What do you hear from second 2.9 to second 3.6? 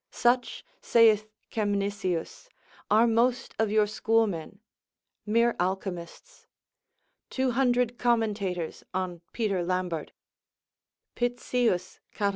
most